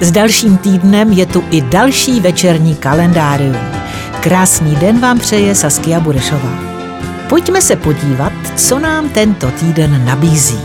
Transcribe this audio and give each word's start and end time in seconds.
S 0.00 0.10
dalším 0.10 0.56
týdnem 0.56 1.12
je 1.12 1.26
tu 1.26 1.44
i 1.50 1.60
další 1.60 2.20
večerní 2.20 2.74
kalendárium. 2.74 3.56
Krásný 4.20 4.76
den 4.76 5.00
vám 5.00 5.18
přeje 5.18 5.54
Saskia 5.54 6.00
Burešová. 6.00 6.58
Pojďme 7.28 7.62
se 7.62 7.76
podívat, 7.76 8.32
co 8.56 8.78
nám 8.78 9.08
tento 9.08 9.50
týden 9.50 10.04
nabízí. 10.04 10.58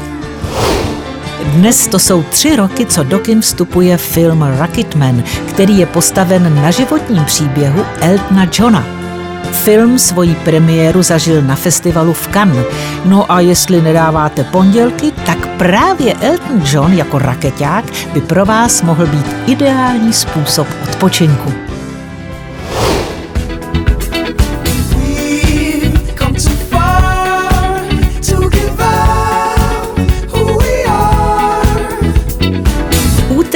Dnes 1.46 1.88
to 1.88 2.00
jsou 2.00 2.24
tři 2.24 2.56
roky, 2.56 2.86
co 2.86 3.04
do 3.04 3.20
kin 3.20 3.42
vstupuje 3.42 3.98
film 3.98 4.46
Rocketman, 4.60 5.24
který 5.50 5.78
je 5.78 5.86
postaven 5.86 6.56
na 6.56 6.72
životním 6.72 7.26
příběhu 7.26 7.86
Eltona 8.02 8.48
Johna. 8.54 8.99
Film 9.52 10.00
svoji 10.00 10.36
premiéru 10.36 11.04
zažil 11.04 11.42
na 11.42 11.56
festivalu 11.56 12.14
v 12.14 12.28
Cannes. 12.28 12.66
No 13.06 13.32
a 13.32 13.40
jestli 13.40 13.82
nedáváte 13.82 14.44
pondělky, 14.44 15.12
tak 15.26 15.48
právě 15.58 16.14
Elton 16.14 16.62
John 16.72 16.94
jako 16.94 17.20
raketák 17.20 17.86
by 18.14 18.22
pro 18.22 18.46
vás 18.46 18.82
mohl 18.82 19.08
být 19.08 19.36
ideální 19.48 20.14
způsob 20.14 20.68
odpočinku. 20.84 21.70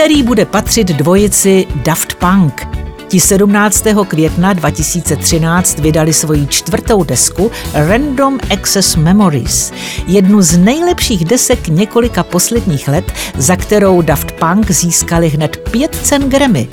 úterý 0.04 0.24
bude 0.24 0.46
patřit 0.46 0.88
dvojici 0.88 1.68
Daft 1.76 2.16
Punk. 2.16 2.83
Ti 3.14 3.20
17. 3.20 3.84
května 4.08 4.54
2013 4.54 5.80
vydali 5.80 6.14
svoji 6.14 6.48
čtvrtou 6.48 7.04
desku 7.04 7.52
Random 7.74 8.40
Access 8.54 8.96
Memories, 8.96 9.72
jednu 10.08 10.42
z 10.42 10.58
nejlepších 10.58 11.26
desek 11.26 11.68
několika 11.68 12.24
posledních 12.24 12.88
let, 12.88 13.12
za 13.38 13.56
kterou 13.56 14.02
Daft 14.02 14.32
Punk 14.32 14.72
získali 14.72 15.30
hned 15.30 15.70
pět 15.72 15.96
cen 16.04 16.30
Grammy. 16.30 16.68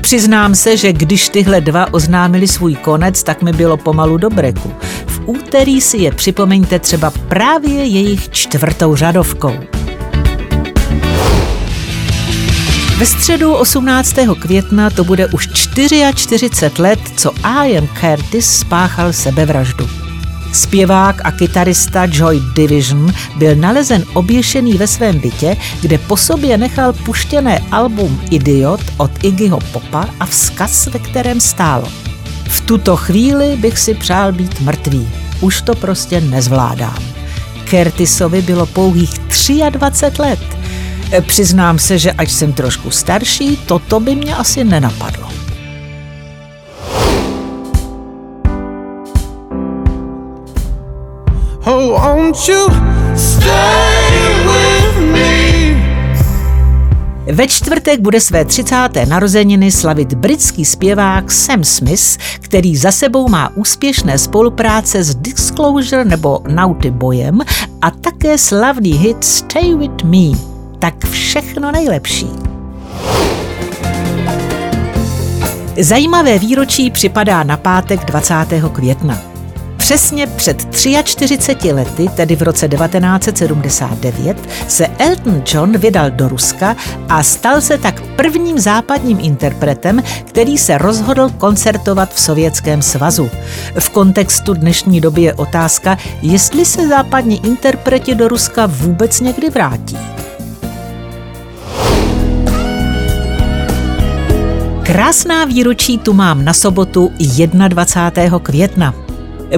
Přiznám 0.00 0.54
se, 0.54 0.76
že 0.76 0.92
když 0.92 1.28
tyhle 1.28 1.60
dva 1.60 1.94
oznámili 1.94 2.48
svůj 2.48 2.74
konec, 2.74 3.22
tak 3.22 3.42
mi 3.42 3.52
bylo 3.52 3.76
pomalu 3.76 4.16
do 4.16 4.30
breku. 4.30 4.72
V 5.06 5.20
úterý 5.26 5.80
si 5.80 5.98
je 5.98 6.12
připomeňte 6.12 6.78
třeba 6.78 7.10
právě 7.10 7.84
jejich 7.84 8.30
čtvrtou 8.30 8.96
řadovkou. 8.96 9.52
Ve 13.00 13.06
středu 13.06 13.54
18. 13.54 14.14
května 14.38 14.90
to 14.90 15.04
bude 15.04 15.26
už 15.26 15.48
44 15.52 16.50
let, 16.78 16.98
co 17.16 17.32
Ian 17.64 17.88
Curtis 18.00 18.58
spáchal 18.58 19.12
sebevraždu. 19.12 19.88
Zpěvák 20.52 21.20
a 21.24 21.32
kytarista 21.32 22.06
Joy 22.10 22.40
Division 22.54 23.12
byl 23.36 23.56
nalezen 23.56 24.04
oběšený 24.14 24.72
ve 24.72 24.86
svém 24.86 25.18
bytě, 25.18 25.56
kde 25.82 25.98
po 25.98 26.16
sobě 26.16 26.58
nechal 26.58 26.92
puštěné 26.92 27.60
album 27.70 28.20
Idiot 28.30 28.80
od 28.96 29.10
Iggyho 29.24 29.58
Popa 29.72 30.08
a 30.20 30.26
vzkaz, 30.26 30.86
ve 30.86 30.98
kterém 30.98 31.40
stálo. 31.40 31.88
V 32.48 32.60
tuto 32.60 32.96
chvíli 32.96 33.56
bych 33.56 33.78
si 33.78 33.94
přál 33.94 34.32
být 34.32 34.60
mrtvý. 34.60 35.08
Už 35.40 35.62
to 35.62 35.74
prostě 35.74 36.20
nezvládám. 36.20 37.02
Curtisovi 37.70 38.42
bylo 38.42 38.66
pouhých 38.66 39.10
23 39.70 40.22
let– 40.22 40.40
Přiznám 41.26 41.78
se, 41.78 41.98
že 41.98 42.12
ať 42.12 42.30
jsem 42.30 42.52
trošku 42.52 42.90
starší, 42.90 43.56
toto 43.56 44.00
by 44.00 44.14
mě 44.14 44.34
asi 44.34 44.64
nenapadlo. 44.64 45.28
Oh, 51.64 52.02
won't 52.02 52.48
you 52.48 52.68
stay 53.16 54.20
with 54.44 55.12
me? 55.12 55.30
Ve 57.32 57.48
čtvrtek 57.48 58.00
bude 58.00 58.20
své 58.20 58.44
30. 58.44 58.76
narozeniny 59.08 59.70
slavit 59.70 60.14
britský 60.14 60.64
zpěvák 60.64 61.32
Sam 61.32 61.64
Smith, 61.64 62.18
který 62.40 62.76
za 62.76 62.92
sebou 62.92 63.28
má 63.28 63.56
úspěšné 63.56 64.18
spolupráce 64.18 65.04
s 65.04 65.14
Disclosure 65.14 66.04
nebo 66.04 66.40
Naughty 66.48 66.90
Boyem 66.90 67.40
a 67.82 67.90
také 67.90 68.38
slavný 68.38 68.92
hit 68.92 69.24
Stay 69.24 69.74
With 69.74 70.04
Me 70.04 70.49
tak 70.80 71.06
všechno 71.10 71.72
nejlepší. 71.72 72.28
Zajímavé 75.80 76.38
výročí 76.38 76.90
připadá 76.90 77.42
na 77.42 77.56
pátek 77.56 78.04
20. 78.04 78.34
května. 78.72 79.18
Přesně 79.76 80.26
před 80.26 80.76
43 81.04 81.72
lety, 81.72 82.08
tedy 82.16 82.36
v 82.36 82.42
roce 82.42 82.68
1979, 82.68 84.36
se 84.68 84.86
Elton 84.86 85.42
John 85.54 85.78
vydal 85.78 86.10
do 86.10 86.28
Ruska 86.28 86.76
a 87.08 87.22
stal 87.22 87.60
se 87.60 87.78
tak 87.78 88.00
prvním 88.00 88.58
západním 88.58 89.18
interpretem, 89.20 90.02
který 90.24 90.58
se 90.58 90.78
rozhodl 90.78 91.30
koncertovat 91.38 92.14
v 92.14 92.20
Sovětském 92.20 92.82
svazu. 92.82 93.30
V 93.78 93.90
kontextu 93.90 94.54
dnešní 94.54 95.00
doby 95.00 95.22
je 95.22 95.34
otázka, 95.34 95.98
jestli 96.22 96.64
se 96.64 96.88
západní 96.88 97.46
interpreti 97.46 98.14
do 98.14 98.28
Ruska 98.28 98.66
vůbec 98.66 99.20
někdy 99.20 99.50
vrátí. 99.50 100.19
Krásná 104.90 105.44
výročí 105.44 105.98
tu 105.98 106.12
mám 106.12 106.44
na 106.44 106.54
sobotu 106.54 107.10
21. 107.68 108.38
května. 108.38 108.94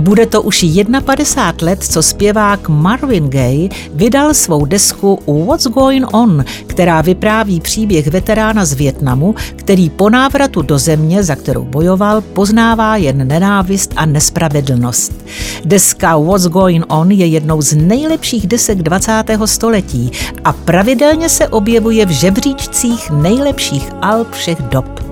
Bude 0.00 0.26
to 0.26 0.42
už 0.42 0.64
51 1.06 1.66
let, 1.66 1.84
co 1.84 2.02
zpěvák 2.02 2.68
Marvin 2.68 3.30
Gaye 3.30 3.68
vydal 3.94 4.34
svou 4.34 4.64
desku 4.64 5.18
What's 5.46 5.66
Going 5.66 6.14
On, 6.14 6.44
která 6.66 7.00
vypráví 7.00 7.60
příběh 7.60 8.06
veterána 8.06 8.64
z 8.64 8.72
Větnamu, 8.72 9.34
který 9.56 9.90
po 9.90 10.10
návratu 10.10 10.62
do 10.62 10.78
země, 10.78 11.22
za 11.24 11.36
kterou 11.36 11.64
bojoval, 11.64 12.20
poznává 12.20 12.96
jen 12.96 13.28
nenávist 13.28 13.92
a 13.96 14.06
nespravedlnost. 14.06 15.24
Deska 15.64 16.18
What's 16.18 16.46
Going 16.46 16.84
On 16.88 17.10
je 17.10 17.26
jednou 17.26 17.62
z 17.62 17.76
nejlepších 17.76 18.46
desek 18.46 18.82
20. 18.82 19.24
století 19.44 20.10
a 20.44 20.52
pravidelně 20.52 21.28
se 21.28 21.48
objevuje 21.48 22.06
v 22.06 22.10
žebříčcích 22.10 23.10
nejlepších 23.10 23.88
alb 24.02 24.32
všech 24.32 24.62
dob. 24.62 25.11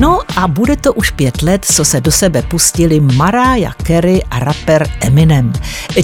No 0.00 0.20
a 0.36 0.48
bude 0.48 0.76
to 0.76 0.92
už 0.92 1.10
pět 1.10 1.42
let, 1.42 1.64
co 1.64 1.84
se 1.84 2.00
do 2.00 2.12
sebe 2.12 2.42
pustili 2.42 3.00
Mariah 3.00 3.74
Carey 3.86 4.22
a 4.30 4.38
rapper 4.38 4.90
Eminem. 5.00 5.52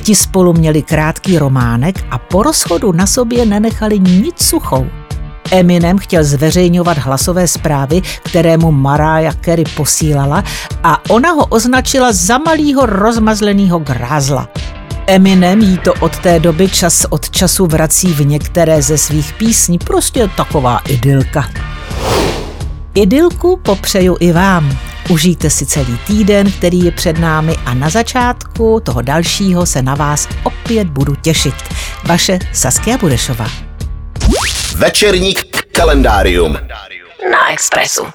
Ti 0.02 0.14
spolu 0.14 0.52
měli 0.52 0.82
krátký 0.82 1.38
románek 1.38 2.04
a 2.10 2.18
po 2.18 2.42
rozchodu 2.42 2.92
na 2.92 3.06
sobě 3.06 3.46
nenechali 3.46 3.98
nic 3.98 4.42
suchou. 4.42 4.86
Eminem 5.50 5.98
chtěl 5.98 6.24
zveřejňovat 6.24 6.98
hlasové 6.98 7.48
zprávy, 7.48 8.02
které 8.22 8.56
mu 8.56 8.72
Mariah 8.72 9.36
Carey 9.44 9.64
posílala 9.76 10.44
a 10.82 11.10
ona 11.10 11.30
ho 11.30 11.46
označila 11.46 12.12
za 12.12 12.38
malýho 12.38 12.86
rozmazleného 12.86 13.78
grázla. 13.78 14.48
Eminem 15.06 15.60
jí 15.60 15.78
to 15.78 15.94
od 16.00 16.18
té 16.18 16.40
doby 16.40 16.68
čas 16.68 17.06
od 17.10 17.30
času 17.30 17.66
vrací 17.66 18.12
v 18.12 18.26
některé 18.26 18.82
ze 18.82 18.98
svých 18.98 19.32
písní, 19.32 19.78
prostě 19.78 20.30
taková 20.36 20.78
idylka. 20.78 21.48
Idylku 22.96 23.56
popřeju 23.56 24.16
i 24.20 24.32
vám. 24.32 24.78
Užijte 25.10 25.50
si 25.50 25.66
celý 25.66 25.98
týden, 26.06 26.52
který 26.52 26.84
je 26.84 26.90
před 26.90 27.18
námi 27.18 27.56
a 27.64 27.74
na 27.74 27.90
začátku 27.90 28.80
toho 28.80 29.02
dalšího 29.02 29.66
se 29.66 29.82
na 29.82 29.94
vás 29.94 30.28
opět 30.44 30.88
budu 30.88 31.14
těšit. 31.14 31.54
Vaše 32.04 32.38
Saskia 32.52 32.98
Budešová. 32.98 33.46
Večerní 34.76 35.34
kalendárium 35.72 36.52
na 37.30 37.52
Expressu. 37.52 38.06